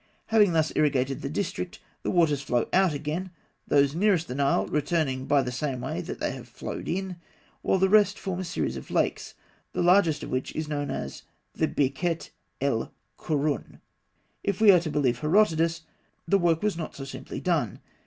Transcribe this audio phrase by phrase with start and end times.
[0.33, 3.29] Having thus irrigated the district, the waters flow out again;
[3.67, 7.17] those nearest the Nile returning by the same way that they flowed in,
[7.61, 9.35] while the rest form a series of lakes,
[9.73, 11.21] the largest of which is known as
[11.53, 13.79] the Birket el Kûrûn.
[14.43, 15.83] If we are to believe Herodotus,
[16.27, 17.79] the work was not so simply done.